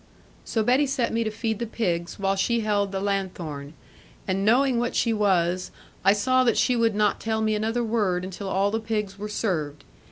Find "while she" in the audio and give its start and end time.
2.17-2.61